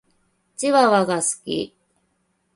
[0.57, 1.75] チワワが好き。